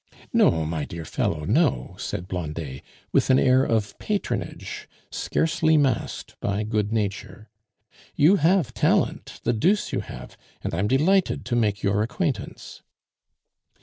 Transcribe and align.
"No, 0.33 0.65
my 0.65 0.83
dear 0.83 1.05
fellow, 1.05 1.45
no," 1.45 1.95
said 1.99 2.27
Blondet, 2.27 2.81
with 3.11 3.29
an 3.29 3.37
air 3.37 3.63
of 3.63 3.95
patronage 3.99 4.89
scarcely 5.11 5.77
masked 5.77 6.35
by 6.39 6.63
good 6.63 6.91
nature. 6.91 7.51
"You 8.15 8.37
have 8.37 8.73
talent, 8.73 9.39
the 9.43 9.53
deuce 9.53 9.93
you 9.93 9.99
have, 9.99 10.35
and 10.63 10.73
I'm 10.73 10.87
delighted 10.87 11.45
to 11.45 11.55
make 11.55 11.83
your 11.83 12.01
acquaintance." 12.01 12.81